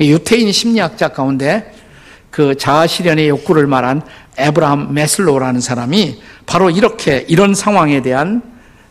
유태인 0.00 0.52
심리학자 0.52 1.08
가운데 1.08 1.74
그 2.38 2.56
자아 2.56 2.86
실현의 2.86 3.28
욕구를 3.30 3.66
말한 3.66 4.00
에브라함 4.36 4.94
메슬로라는 4.94 5.60
사람이 5.60 6.22
바로 6.46 6.70
이렇게 6.70 7.26
이런 7.28 7.52
상황에 7.52 8.00
대한 8.00 8.42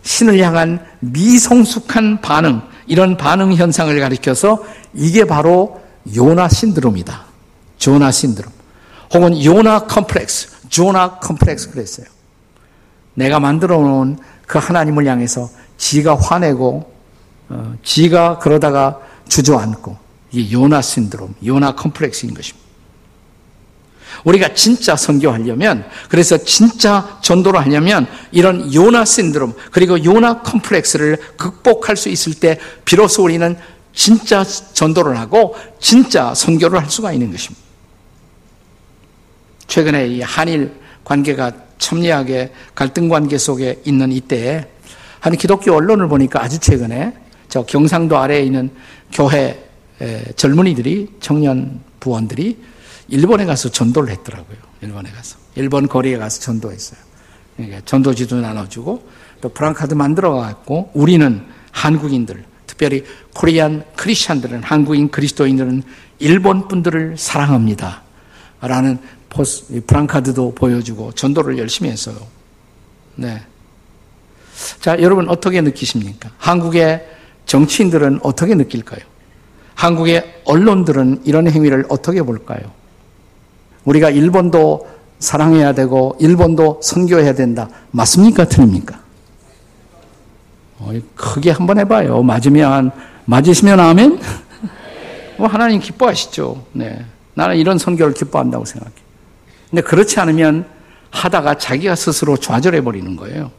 신을 0.01 0.38
향한 0.39 0.86
미성숙한 1.00 2.20
반응, 2.20 2.62
이런 2.88 3.16
반응 3.16 3.54
현상을 3.54 3.98
가리켜서 3.98 4.62
이게 4.94 5.24
바로 5.24 5.82
요나 6.13 6.50
신드롬이다. 6.50 7.24
조나 7.77 8.12
신드롬. 8.12 8.51
혹은 9.13 9.42
요나 9.42 9.86
컴플렉스. 9.86 10.68
Jonah 10.67 11.20
complex 11.20 11.72
그랬어요. 11.72 12.08
내가 13.13 13.39
만들어 13.39 13.77
놓은 13.77 14.18
그 14.46 14.58
하나님을 14.58 15.06
향해서 15.06 15.50
지가 15.77 16.18
화내고 16.18 16.92
어, 17.48 17.75
지가 17.82 18.39
그러다가 18.39 19.00
주저앉고 19.30 19.96
이게 20.32 20.51
요나 20.51 20.82
신드롬, 20.82 21.36
요나 21.46 21.75
컴플렉스인 21.75 22.34
것입니다. 22.34 22.66
우리가 24.24 24.53
진짜 24.53 24.95
선교하려면 24.95 25.86
그래서 26.09 26.38
진짜 26.38 27.19
전도를 27.21 27.59
하려면 27.62 28.07
이런 28.31 28.74
요나 28.74 29.05
신드롬 29.05 29.53
그리고 29.71 30.03
요나 30.03 30.41
컴플렉스를 30.41 31.17
극복할 31.38 31.97
수 31.97 32.09
있을 32.09 32.33
때 32.33 32.59
비로소 32.86 33.24
우리는 33.24 33.55
진짜 33.93 34.43
전도를 34.43 35.17
하고 35.17 35.55
진짜 35.79 36.33
선교를 36.33 36.79
할 36.81 36.89
수가 36.89 37.13
있는 37.13 37.31
것입니다. 37.31 37.65
최근에 39.67 40.07
이 40.07 40.21
한일 40.21 40.74
관계가 41.03 41.51
첨예하게 41.77 42.51
갈등 42.75 43.09
관계 43.09 43.38
속에 43.38 43.81
있는 43.86 44.12
이때에 44.12 44.67
한 45.19 45.36
기독교 45.36 45.74
언론을 45.74 46.07
보니까 46.07 46.43
아주 46.43 46.59
최근에 46.59 47.13
저 47.50 47.63
경상도 47.63 48.17
아래에 48.17 48.43
있는 48.43 48.69
교회 49.12 49.63
젊은이들이 50.36 51.07
청년 51.19 51.79
부원들이 52.00 52.57
일본에 53.10 53.46
가서 53.46 53.70
전도를 53.70 54.10
했더라고요. 54.10 54.58
일본에 54.82 55.10
가서 55.12 55.38
일본 55.56 55.88
거리에 55.88 56.18
가서 56.18 56.42
전도했어요. 56.42 57.00
그러니까 57.56 57.82
전도 57.86 58.14
지도 58.14 58.40
나눠주고 58.40 59.08
또 59.42 59.50
프랑카드 59.50 59.94
만들어 59.94 60.36
갖고 60.36 60.92
우리는 60.94 61.46
한국인들 61.72 62.44
특별히 62.66 63.04
코리안 63.34 63.84
크리스찬들은 63.96 64.64
한국인 64.64 65.10
그리스도인들은 65.10 65.84
일본 66.20 66.68
분들을 66.68 67.18
사랑합니다. 67.18 68.04
라는 68.62 69.00
포스, 69.30 69.82
프랑카드도 69.86 70.56
보여주고 70.56 71.12
전도를 71.14 71.58
열심히 71.58 71.92
했어요. 71.92 72.16
네. 73.16 73.42
자, 74.80 75.00
여러분 75.02 75.30
어떻게 75.30 75.62
느끼십니까? 75.62 76.32
한국의 76.38 77.08
정치인들은 77.46 78.20
어떻게 78.24 78.56
느낄까요? 78.56 79.02
한국의 79.76 80.42
언론들은 80.46 81.22
이런 81.26 81.48
행위를 81.50 81.86
어떻게 81.90 82.22
볼까요? 82.24 82.72
우리가 83.88 84.10
일본도 84.10 84.88
사랑해야 85.20 85.74
되고 85.74 86.15
일본도 86.20 86.82
선교해야 86.84 87.34
된다. 87.34 87.70
맞습니까? 87.91 88.46
틀립니까? 88.46 89.00
어, 90.79 90.91
크게 91.15 91.51
한번 91.51 91.79
해봐요. 91.79 92.22
맞으면 92.22 92.91
맞으시면 93.25 93.79
아멘. 93.79 94.20
뭐 95.39 95.48
하나님 95.48 95.79
기뻐하시죠. 95.79 96.65
네, 96.74 97.03
나는 97.34 97.56
이런 97.56 97.77
선교를 97.77 98.13
기뻐한다고 98.13 98.65
생각해. 98.65 98.94
근데 99.70 99.82
그렇지 99.82 100.20
않으면 100.20 100.65
하다가 101.10 101.58
자기가 101.58 101.96
스스로 101.96 102.38
좌절해 102.38 102.82
버리는 102.82 103.15
거예요. 103.15 103.51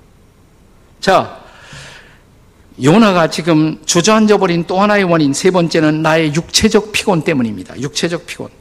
자, 1.01 1.41
요나가 2.83 3.29
지금 3.29 3.81
주저앉아 3.85 4.37
버린 4.37 4.65
또 4.67 4.81
하나의 4.81 5.05
원인 5.05 5.33
세 5.33 5.51
번째는 5.51 6.03
나의 6.03 6.35
육체적 6.35 6.93
피곤 6.93 7.23
때문입니다. 7.23 7.81
육체적 7.81 8.27
피곤. 8.27 8.58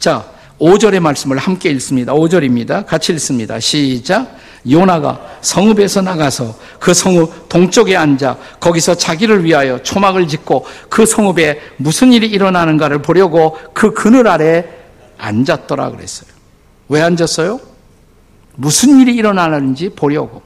자, 0.00 0.24
5절의 0.58 0.98
말씀을 1.00 1.36
함께 1.36 1.70
읽습니다. 1.72 2.14
5절입니다. 2.14 2.86
같이 2.86 3.12
읽습니다. 3.12 3.60
시작. 3.60 4.34
요나가 4.68 5.20
성읍에서 5.42 6.00
나가서 6.00 6.58
그 6.78 6.92
성읍 6.94 7.48
동쪽에 7.50 7.96
앉아 7.96 8.36
거기서 8.60 8.94
자기를 8.94 9.44
위하여 9.44 9.82
초막을 9.82 10.26
짓고 10.26 10.66
그 10.88 11.04
성읍에 11.04 11.60
무슨 11.76 12.12
일이 12.12 12.28
일어나는가를 12.28 13.02
보려고 13.02 13.58
그 13.74 13.92
그늘 13.92 14.26
아래 14.26 14.66
앉았더라 15.18 15.90
그랬어요. 15.90 16.30
왜 16.88 17.02
앉았어요? 17.02 17.60
무슨 18.56 19.00
일이 19.00 19.14
일어나는지 19.14 19.90
보려고. 19.90 20.42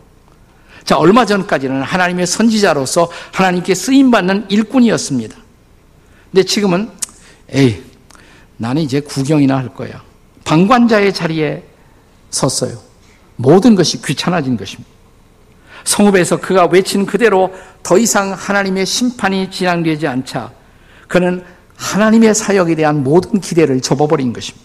자, 0.82 0.96
얼마 0.96 1.24
전까지는 1.24 1.82
하나님의 1.82 2.26
선지자로서 2.26 3.08
하나님께 3.32 3.74
쓰임받는 3.74 4.46
일꾼이었습니다. 4.48 5.36
근데 6.30 6.44
지금은, 6.44 6.90
에이, 7.50 7.93
나는 8.56 8.82
이제 8.82 9.00
구경이나 9.00 9.56
할 9.56 9.74
거야. 9.74 10.02
방관자의 10.44 11.12
자리에 11.12 11.62
섰어요. 12.30 12.78
모든 13.36 13.74
것이 13.74 14.00
귀찮아진 14.02 14.56
것입니다. 14.56 14.90
성읍에서 15.84 16.40
그가 16.40 16.66
외친 16.66 17.06
그대로 17.06 17.52
더 17.82 17.98
이상 17.98 18.32
하나님의 18.32 18.86
심판이 18.86 19.50
진행되지 19.50 20.06
않자 20.06 20.52
그는 21.08 21.44
하나님의 21.76 22.34
사역에 22.34 22.74
대한 22.74 23.02
모든 23.02 23.40
기대를 23.40 23.80
접어버린 23.80 24.32
것입니다. 24.32 24.64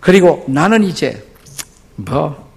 그리고 0.00 0.44
나는 0.48 0.84
이제 0.84 1.26
뭐 1.96 2.50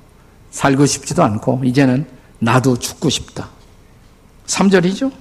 살고 0.51 0.85
싶지도 0.85 1.23
않고 1.23 1.61
이제는 1.63 2.05
나도 2.39 2.77
죽고 2.77 3.09
싶다. 3.09 3.49
3절이죠? 4.45 5.11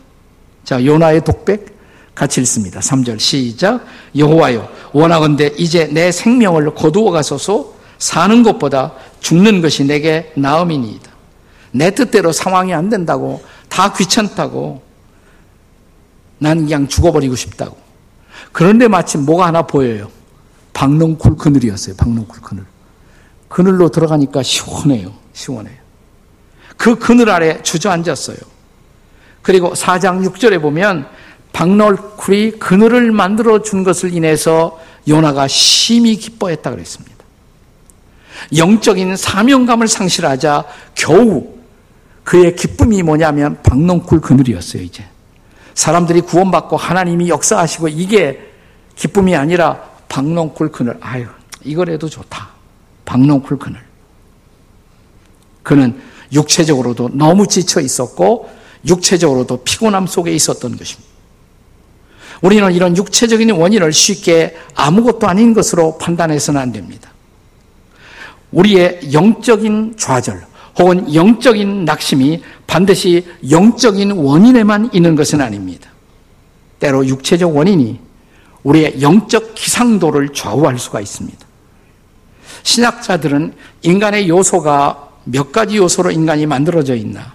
자, 0.64 0.84
요나의 0.84 1.24
독백 1.24 1.77
같이 2.18 2.40
읽습니다. 2.40 2.80
3절 2.80 3.20
시작. 3.20 3.86
여호와여 4.16 4.68
원하건대 4.92 5.54
이제 5.56 5.86
내 5.86 6.10
생명을 6.10 6.74
거두어 6.74 7.12
가소서 7.12 7.74
사는 7.98 8.42
것보다 8.42 8.94
죽는 9.20 9.62
것이 9.62 9.84
내게 9.84 10.32
나음이니이다. 10.36 11.12
내 11.70 11.92
뜻대로 11.92 12.32
상황이 12.32 12.74
안 12.74 12.88
된다고 12.88 13.40
다 13.68 13.92
귀찮다고 13.92 14.82
난 16.38 16.58
그냥 16.58 16.88
죽어버리고 16.88 17.36
싶다고. 17.36 17.76
그런데 18.50 18.88
마침 18.88 19.24
뭐가 19.24 19.46
하나 19.46 19.62
보여요. 19.62 20.10
박농쿨 20.72 21.36
그늘이었어요. 21.36 21.94
박농쿨 21.94 22.40
그늘. 22.40 22.64
그늘로 23.48 23.90
들어가니까 23.90 24.42
시원해요. 24.42 25.12
시원해요. 25.34 25.76
그 26.76 26.98
그늘 26.98 27.30
아래 27.30 27.62
주저앉았어요. 27.62 28.38
그리고 29.42 29.72
4장 29.72 30.28
6절에 30.28 30.60
보면 30.60 31.06
박널쿨이 31.52 32.52
그늘을 32.58 33.12
만들어 33.12 33.62
준 33.62 33.84
것을 33.84 34.12
인해서 34.14 34.78
요나가 35.08 35.48
심히 35.48 36.16
기뻐했다 36.16 36.70
그랬습니다. 36.70 37.16
영적인 38.56 39.16
사명감을 39.16 39.88
상실하자 39.88 40.64
겨우 40.94 41.58
그의 42.24 42.54
기쁨이 42.54 43.02
뭐냐면 43.02 43.60
박농쿨 43.62 44.20
그늘이었어요, 44.20 44.82
이제. 44.82 45.04
사람들이 45.74 46.20
구원받고 46.20 46.76
하나님이 46.76 47.28
역사하시고 47.28 47.88
이게 47.88 48.40
기쁨이 48.96 49.34
아니라 49.34 49.80
박농쿨 50.08 50.70
그늘. 50.70 50.98
아유, 51.00 51.26
이거라도 51.64 52.08
좋다. 52.08 52.48
박농쿨 53.04 53.58
그늘. 53.58 53.80
그는 55.62 56.00
육체적으로도 56.32 57.10
너무 57.14 57.46
지쳐 57.46 57.80
있었고 57.80 58.50
육체적으로도 58.86 59.62
피곤함 59.64 60.06
속에 60.06 60.30
있었던 60.32 60.76
것입니다. 60.76 61.07
우리는 62.40 62.72
이런 62.72 62.96
육체적인 62.96 63.50
원인을 63.50 63.92
쉽게 63.92 64.56
아무것도 64.74 65.26
아닌 65.26 65.54
것으로 65.54 65.98
판단해서는 65.98 66.60
안 66.60 66.72
됩니다. 66.72 67.10
우리의 68.52 69.12
영적인 69.12 69.94
좌절 69.96 70.46
혹은 70.78 71.12
영적인 71.12 71.84
낙심이 71.84 72.42
반드시 72.66 73.26
영적인 73.50 74.12
원인에만 74.12 74.90
있는 74.92 75.16
것은 75.16 75.40
아닙니다. 75.40 75.90
때로 76.78 77.04
육체적 77.06 77.56
원인이 77.56 77.98
우리의 78.62 79.02
영적 79.02 79.54
기상도를 79.54 80.32
좌우할 80.32 80.78
수가 80.78 81.00
있습니다. 81.00 81.38
신학자들은 82.62 83.54
인간의 83.82 84.28
요소가 84.28 85.08
몇 85.24 85.52
가지 85.52 85.76
요소로 85.76 86.10
인간이 86.10 86.46
만들어져 86.46 86.94
있나? 86.94 87.32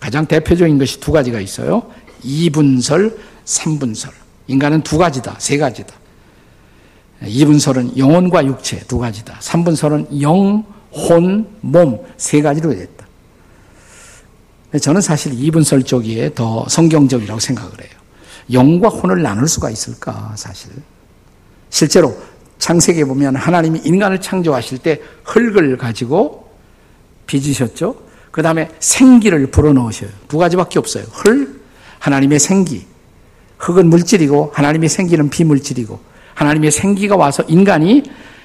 가장 0.00 0.26
대표적인 0.26 0.78
것이 0.78 0.98
두 0.98 1.12
가지가 1.12 1.40
있어요. 1.40 1.84
이분설, 2.22 3.16
삼분설. 3.44 4.21
인간은 4.46 4.82
두 4.82 4.98
가지다, 4.98 5.36
세 5.38 5.58
가지다. 5.58 5.94
이분설은 7.24 7.96
영혼과 7.96 8.44
육체 8.44 8.80
두 8.88 8.98
가지다. 8.98 9.36
삼분설은 9.40 10.20
영, 10.22 10.64
혼, 10.92 11.48
몸 11.60 11.98
세 12.16 12.42
가지로 12.42 12.74
됐다. 12.74 13.06
저는 14.80 15.00
사실 15.00 15.32
이분설 15.34 15.82
쪽이 15.84 16.30
더 16.34 16.66
성경적이라고 16.68 17.38
생각을 17.38 17.70
해요. 17.80 17.90
영과 18.52 18.88
혼을 18.88 19.22
나눌 19.22 19.46
수가 19.46 19.70
있을까, 19.70 20.32
사실. 20.34 20.70
실제로 21.70 22.16
창세기에 22.58 23.04
보면 23.04 23.36
하나님이 23.36 23.82
인간을 23.84 24.20
창조하실 24.20 24.78
때 24.78 25.00
흙을 25.24 25.76
가지고 25.76 26.50
빚으셨죠. 27.26 27.96
그 28.30 28.42
다음에 28.42 28.70
생기를 28.80 29.46
불어넣으셔요. 29.48 30.10
두 30.28 30.38
가지밖에 30.38 30.78
없어요. 30.78 31.04
흙, 31.12 31.62
하나님의 31.98 32.38
생기. 32.38 32.86
흙은 33.62 33.88
물질이고 33.88 34.50
하나님의 34.54 34.88
생기는 34.88 35.30
비물질이고 35.30 35.98
하나님의 36.34 36.70
생기가 36.70 37.16
와서 37.16 37.44
인간이 37.46 38.02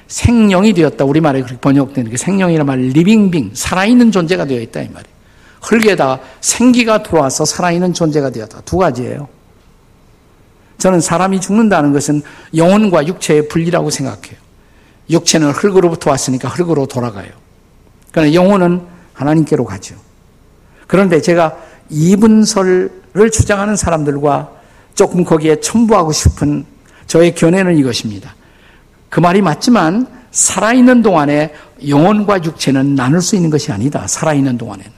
생명이 0.07 0.73
되었다. 0.73 1.03
우리말에 1.05 1.41
그렇게 1.41 1.59
번역되는 1.59 2.11
게 2.11 2.17
생명이란 2.17 2.65
말 2.65 2.79
living 2.79 3.19
being 3.19 3.51
살아있는 3.53 4.11
존재가 4.11 4.45
되어 4.45 4.61
있다 4.61 4.81
이 4.81 4.89
말이에요. 4.89 5.17
흙에다 5.61 6.19
생기가 6.39 7.03
들어와서 7.03 7.45
살아있는 7.45 7.93
존재가 7.93 8.29
되었다. 8.29 8.61
두 8.61 8.77
가지예요. 8.77 9.27
저는 10.77 11.01
사람이 11.01 11.41
죽는다는 11.41 11.91
것은 11.91 12.21
영혼과 12.55 13.07
육체의 13.07 13.47
분리라고 13.47 13.89
생각해요. 13.89 14.37
육체는 15.09 15.49
흙으로부터 15.49 16.11
왔으니까 16.11 16.47
흙으로 16.47 16.85
돌아가요. 16.85 17.29
그러나 18.11 18.33
영혼은 18.33 18.81
하나님께로 19.13 19.65
가죠. 19.65 19.95
그런데 20.85 21.21
제가 21.21 21.57
이분설을 21.89 23.31
주장하는 23.31 23.75
사람들과 23.75 24.56
조금 24.97 25.23
거기에 25.23 25.59
첨부하고 25.61 26.11
싶은 26.11 26.65
저의 27.05 27.35
견해는 27.35 27.77
이것입니다. 27.77 28.35
그 29.09 29.19
말이 29.19 29.43
맞지만 29.43 30.07
살아있는 30.31 31.03
동안에 31.03 31.53
영혼과 31.87 32.43
육체는 32.43 32.95
나눌 32.95 33.21
수 33.21 33.35
있는 33.35 33.51
것이 33.51 33.71
아니다. 33.71 34.07
살아있는 34.07 34.57
동안에는. 34.57 34.91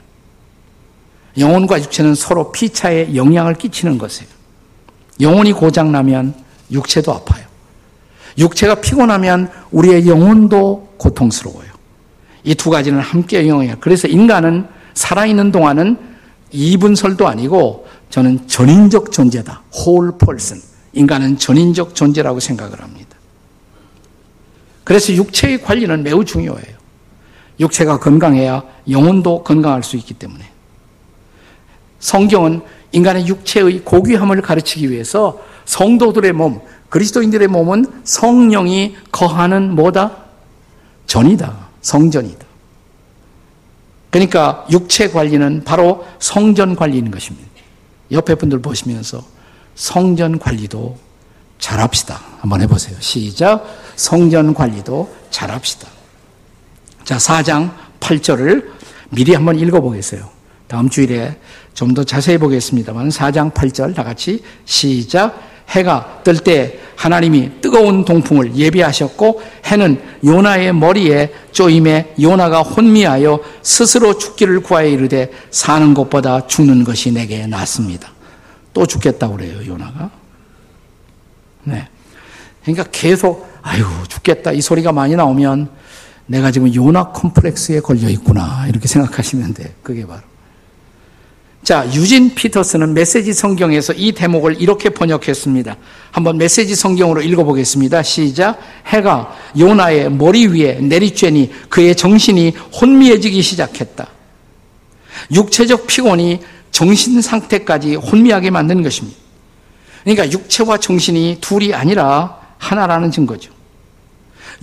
영혼과 1.38 1.80
육체는 1.80 2.16
서로 2.16 2.52
피차에 2.54 3.14
영향을 3.14 3.56
끼치는 3.56 3.98
것이에요. 3.98 4.30
영혼이 5.20 5.52
고장나면 5.52 6.34
육체도 6.72 7.14
아파요. 7.14 7.46
육체가 8.38 8.76
피곤하면 8.76 9.52
우리의 9.72 10.08
영혼도 10.08 10.94
고통스러워요. 10.98 11.70
이 12.46 12.56
두 12.56 12.70
가지는 12.70 13.02
함께 13.02 13.46
영향해요. 13.46 13.76
그래서 13.82 14.08
인간은 14.08 14.66
살아있는 14.94 15.52
동안은 15.52 15.98
이분설도 16.52 17.28
아니고 17.28 17.89
저는 18.10 18.48
전인적 18.48 19.12
존재다. 19.12 19.62
whole 19.76 20.12
person. 20.18 20.62
인간은 20.94 21.38
전인적 21.38 21.96
존재라고 21.96 22.40
생각을 22.40 22.82
합니다. 22.82 23.16
그래서 24.84 25.14
육체의 25.14 25.62
관리는 25.62 26.02
매우 26.04 26.26
중요해요. 26.26 26.80
육체가 27.60 28.00
건강해야 28.00 28.64
영혼도 28.90 29.44
건강할 29.44 29.84
수 29.84 29.98
있기 29.98 30.16
때문에. 30.16 30.50
성경은 32.00 32.62
인간의 32.92 33.28
육체의 33.28 33.84
고귀함을 33.84 34.42
가르치기 34.42 34.90
위해서 34.90 35.40
성도들의 35.66 36.34
몸, 36.34 36.62
그리스도인들의 36.90 37.48
몸은 37.50 37.86
성령이 38.04 38.96
거하는 39.12 39.76
뭐다? 39.76 40.26
전이다. 41.06 41.68
성전이다. 41.82 42.46
그러니까 44.10 44.66
육체 44.72 45.10
관리는 45.10 45.64
바로 45.64 46.06
성전 46.18 46.76
관리인 46.76 47.12
것입니다. 47.12 47.49
옆에 48.12 48.36
분들 48.36 48.60
보시면서 48.62 49.24
성전 49.76 50.40
관리도 50.40 50.98
잘합시다. 51.60 52.22
한번 52.40 52.62
해보세요. 52.62 52.98
시작. 53.00 53.66
성전 53.96 54.54
관리도 54.54 55.14
잘합시다. 55.30 55.88
자, 57.04 57.18
4장 57.18 57.72
8절을 58.00 58.66
미리 59.10 59.34
한번 59.34 59.60
읽어보겠어요. 59.60 60.30
다음 60.68 60.90
주일에 60.90 61.38
좀 61.74 61.94
더 61.94 62.04
자세히 62.04 62.38
보겠습니다만 62.38 63.08
4장 63.10 63.54
8절 63.54 63.96
다 63.96 64.04
같이 64.04 64.44
시작. 64.66 65.42
해가 65.70 66.22
뜰 66.24 66.38
때 66.40 66.80
하나님이 66.96 67.62
뜨거운 67.62 68.04
동풍을 68.04 68.56
예비하셨고 68.56 69.42
해는 69.68 70.02
요나의 70.26 70.74
머리에 70.74 71.32
쪼임에 71.54 72.16
요나가 72.22 72.62
혼미하여 72.62 73.40
스스로 73.62 74.18
죽기를 74.18 74.60
구하여 74.60 74.88
이르되 74.88 75.32
사는 75.50 75.94
것보다 75.94 76.46
죽는 76.48 76.84
것이 76.84 77.14
내게 77.14 77.48
낫습니다. 77.48 78.12
또 78.74 78.86
죽겠다고 78.86 79.38
그래요, 79.38 79.66
요나가. 79.66 80.10
네. 81.64 81.88
그러니까 82.64 82.84
계속 82.92 83.50
아유, 83.62 83.86
죽겠다 84.10 84.52
이 84.52 84.60
소리가 84.60 84.92
많이 84.92 85.16
나오면 85.16 85.70
내가 86.26 86.52
지금 86.52 86.74
요나 86.74 87.08
콤플렉스에 87.08 87.80
걸려 87.80 88.10
있구나. 88.10 88.66
이렇게 88.68 88.88
생각하시면 88.88 89.54
돼. 89.54 89.74
그게 89.82 90.06
바로 90.06 90.22
자, 91.64 91.86
유진 91.94 92.34
피터스는 92.34 92.94
메시지 92.94 93.34
성경에서 93.34 93.94
이 93.94 94.14
대목을 94.14 94.62
이렇게 94.62 94.90
번역했습니다. 94.90 95.76
한번 96.12 96.38
메시지 96.38 96.74
성경으로 96.74 97.22
읽어보겠습니다. 97.22 98.02
시작. 98.02 98.60
해가 98.88 99.36
요나의 99.58 100.10
머리 100.12 100.48
위에 100.48 100.80
내리쬐니 100.80 101.70
그의 101.70 101.96
정신이 101.96 102.56
혼미해지기 102.82 103.42
시작했다. 103.42 104.08
육체적 105.34 105.86
피곤이 105.86 106.40
정신 106.72 107.22
상태까지 107.22 107.96
혼미하게 107.96 108.52
만드는 108.52 108.82
것입니다. 108.82 109.18
그러니까 110.04 110.32
육체와 110.32 110.78
정신이 110.78 111.38
둘이 111.42 111.74
아니라 111.74 112.40
하나라는 112.58 113.12
증거죠. 113.12 113.52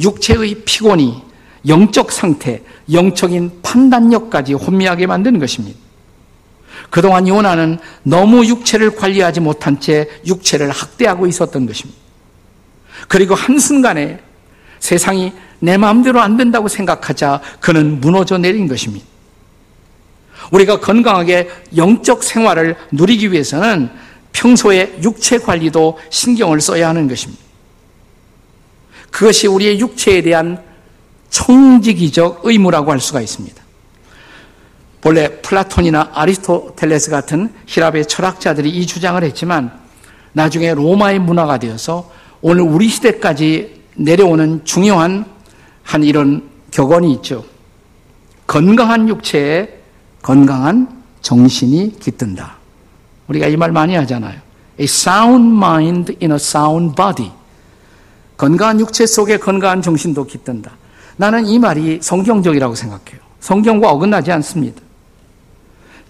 육체의 0.00 0.62
피곤이 0.64 1.22
영적 1.68 2.10
상태, 2.10 2.62
영적인 2.90 3.60
판단력까지 3.62 4.54
혼미하게 4.54 5.06
만드는 5.06 5.38
것입니다. 5.38 5.85
그동안 6.90 7.28
요나는 7.28 7.78
너무 8.02 8.44
육체를 8.46 8.94
관리하지 8.96 9.40
못한 9.40 9.80
채 9.80 10.08
육체를 10.26 10.70
학대하고 10.70 11.26
있었던 11.26 11.66
것입니다. 11.66 11.98
그리고 13.08 13.34
한순간에 13.34 14.20
세상이 14.78 15.32
내 15.58 15.76
마음대로 15.76 16.20
안 16.20 16.36
된다고 16.36 16.68
생각하자 16.68 17.40
그는 17.60 18.00
무너져 18.00 18.38
내린 18.38 18.68
것입니다. 18.68 19.06
우리가 20.50 20.80
건강하게 20.80 21.48
영적 21.76 22.22
생활을 22.22 22.76
누리기 22.92 23.32
위해서는 23.32 23.90
평소에 24.32 24.98
육체 25.02 25.38
관리도 25.38 25.98
신경을 26.10 26.60
써야 26.60 26.88
하는 26.88 27.08
것입니다. 27.08 27.42
그것이 29.10 29.46
우리의 29.46 29.80
육체에 29.80 30.22
대한 30.22 30.62
청지기적 31.30 32.42
의무라고 32.44 32.92
할 32.92 33.00
수가 33.00 33.20
있습니다. 33.20 33.65
본래 35.06 35.28
플라톤이나 35.40 36.10
아리스토텔레스 36.14 37.12
같은 37.12 37.52
히랍의 37.66 38.06
철학자들이 38.06 38.68
이 38.70 38.88
주장을 38.88 39.22
했지만 39.22 39.70
나중에 40.32 40.74
로마의 40.74 41.20
문화가 41.20 41.58
되어서 41.60 42.10
오늘 42.40 42.62
우리 42.62 42.88
시대까지 42.88 43.82
내려오는 43.94 44.64
중요한 44.64 45.24
한 45.84 46.02
이런 46.02 46.42
격언이 46.72 47.12
있죠. 47.12 47.44
건강한 48.48 49.08
육체에 49.08 49.78
건강한 50.22 51.04
정신이 51.22 52.00
깃든다. 52.00 52.56
우리가 53.28 53.46
이 53.46 53.56
말 53.56 53.70
많이 53.70 53.94
하잖아요. 53.94 54.40
A 54.80 54.86
sound 54.86 55.56
mind 55.56 56.16
in 56.20 56.32
a 56.32 56.34
sound 56.34 56.96
body. 56.96 57.30
건강한 58.36 58.80
육체 58.80 59.06
속에 59.06 59.36
건강한 59.36 59.82
정신도 59.82 60.24
깃든다. 60.24 60.72
나는 61.16 61.46
이 61.46 61.60
말이 61.60 62.00
성경적이라고 62.02 62.74
생각해요. 62.74 63.20
성경과 63.38 63.92
어긋나지 63.92 64.32
않습니다. 64.32 64.85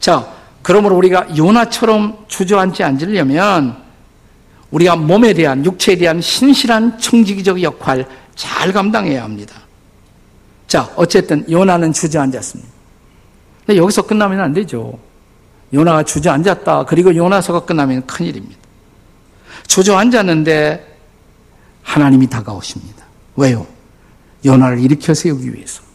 자, 0.01 0.33
그러므로 0.63 0.97
우리가 0.97 1.37
요나처럼 1.37 2.25
주저앉지 2.29 2.83
않으려면 2.83 3.77
우리가 4.71 4.97
몸에 4.97 5.33
대한 5.33 5.65
육체에 5.65 5.97
대한 5.97 6.21
신실한 6.21 6.99
청지기적 6.99 7.63
역할 7.63 8.07
잘 8.35 8.73
감당해야 8.73 9.23
합니다. 9.23 9.55
자, 10.67 10.91
어쨌든 10.97 11.49
요나는 11.51 11.93
주저앉았습니다. 11.93 12.71
근데 13.65 13.81
여기서 13.81 14.03
끝나면 14.03 14.41
안 14.41 14.53
되죠. 14.53 14.99
요나가 15.73 16.03
주저앉았다. 16.03 16.85
그리고 16.85 17.15
요나서가 17.15 17.61
끝나면 17.65 18.07
큰일입니다. 18.07 18.57
주저앉았는데 19.67 20.97
하나님이 21.83 22.29
다가오십니다. 22.29 23.05
왜요? 23.37 23.67
요나를 24.45 24.81
일으켜 24.81 25.15
세우기 25.15 25.55
위해서. 25.55 25.86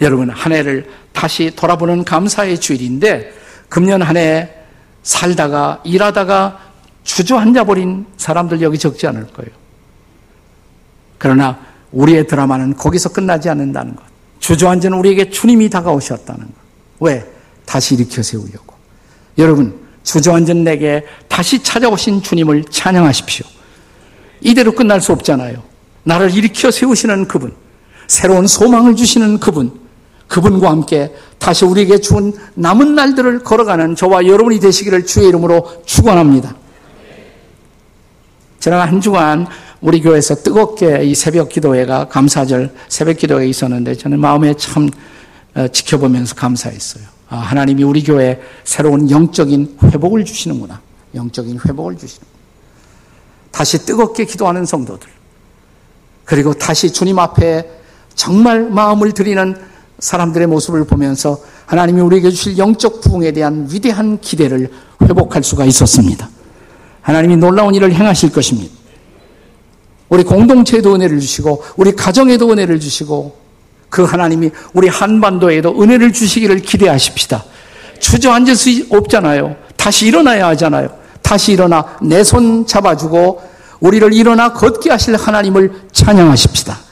여러분, 0.00 0.30
한 0.30 0.52
해를 0.52 0.88
다시 1.12 1.52
돌아보는 1.54 2.04
감사의 2.04 2.60
주일인데, 2.60 3.32
금년 3.68 4.02
한 4.02 4.16
해 4.16 4.48
살다가, 5.02 5.80
일하다가 5.84 6.58
주저앉아 7.04 7.64
버린 7.64 8.04
사람들 8.18 8.60
여기 8.60 8.78
적지 8.78 9.06
않을 9.06 9.28
거예요. 9.28 9.50
그러나 11.16 11.58
우리의 11.92 12.26
드라마는 12.26 12.76
거기서 12.76 13.10
끝나지 13.10 13.48
않는다는 13.48 13.96
것. 13.96 14.04
주저앉은 14.40 14.92
우리에게 14.92 15.30
주님이 15.30 15.70
다가오셨다는 15.70 16.44
것. 16.44 16.54
왜? 17.00 17.24
다시 17.64 17.94
일으켜 17.94 18.22
세우려고. 18.22 18.74
여러분, 19.38 19.80
주저앉은 20.02 20.64
내게 20.64 21.04
다시 21.28 21.62
찾아오신 21.62 22.22
주님을 22.22 22.64
찬양하십시오. 22.70 23.46
이대로 24.40 24.72
끝날 24.72 25.00
수 25.00 25.12
없잖아요. 25.12 25.62
나를 26.04 26.34
일으켜 26.34 26.70
세우시는 26.70 27.28
그분, 27.28 27.54
새로운 28.06 28.46
소망을 28.46 28.96
주시는 28.96 29.40
그분, 29.40 29.87
그분과 30.28 30.70
함께 30.70 31.12
다시 31.38 31.64
우리에게 31.64 31.98
준 31.98 32.32
남은 32.54 32.94
날들을 32.94 33.40
걸어가는 33.40 33.96
저와 33.96 34.26
여러분이 34.26 34.60
되시기를 34.60 35.06
주의 35.06 35.28
이름으로 35.28 35.82
축원합니다. 35.86 36.54
지난 38.60 38.86
한 38.86 39.00
주간 39.00 39.46
우리 39.80 40.00
교회에서 40.00 40.36
뜨겁게 40.36 41.04
이 41.04 41.14
새벽 41.14 41.48
기도회가 41.48 42.08
감사절 42.08 42.74
새벽 42.88 43.16
기도회가 43.16 43.44
있었는데 43.44 43.94
저는 43.94 44.20
마음에 44.20 44.54
참 44.54 44.88
어, 45.54 45.68
지켜보면서 45.68 46.34
감사했어요. 46.34 47.04
아, 47.30 47.36
하나님이 47.36 47.82
우리 47.82 48.02
교회에 48.02 48.40
새로운 48.64 49.10
영적인 49.10 49.78
회복을 49.82 50.24
주시는구나. 50.24 50.80
영적인 51.14 51.60
회복을 51.66 51.96
주시는. 51.96 52.26
다시 53.50 53.78
뜨겁게 53.84 54.24
기도하는 54.24 54.66
성도들. 54.66 55.08
그리고 56.24 56.52
다시 56.52 56.92
주님 56.92 57.18
앞에 57.18 57.68
정말 58.14 58.68
마음을 58.68 59.12
드리는 59.12 59.56
사람들의 59.98 60.46
모습을 60.46 60.84
보면서 60.84 61.38
하나님이 61.66 62.00
우리에게 62.00 62.30
주실 62.30 62.58
영적 62.58 63.00
부흥에 63.00 63.32
대한 63.32 63.68
위대한 63.70 64.20
기대를 64.20 64.70
회복할 65.02 65.42
수가 65.42 65.64
있었습니다. 65.64 66.28
하나님이 67.02 67.36
놀라운 67.36 67.74
일을 67.74 67.92
행하실 67.92 68.30
것입니다. 68.32 68.72
우리 70.08 70.22
공동체에도 70.24 70.94
은혜를 70.94 71.20
주시고 71.20 71.62
우리 71.76 71.92
가정에도 71.92 72.50
은혜를 72.50 72.80
주시고 72.80 73.36
그 73.90 74.04
하나님이 74.04 74.50
우리 74.74 74.88
한반도에도 74.88 75.80
은혜를 75.82 76.12
주시기를 76.12 76.60
기대하십시다. 76.60 77.44
주저앉을 77.98 78.56
수 78.56 78.70
없잖아요. 78.90 79.56
다시 79.76 80.06
일어나야 80.06 80.48
하잖아요. 80.48 80.88
다시 81.22 81.52
일어나 81.52 81.84
내 82.00 82.22
손 82.22 82.66
잡아주고 82.66 83.42
우리를 83.80 84.12
일어나 84.12 84.52
걷게 84.52 84.90
하실 84.90 85.16
하나님을 85.16 85.72
찬양하십시다. 85.92 86.87